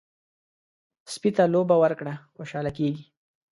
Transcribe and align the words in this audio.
سپي 1.13 1.29
ته 1.35 1.43
لوبه 1.53 1.75
ورکړه، 1.83 2.13
خوشحاله 2.35 2.71
کېږي. 2.77 3.05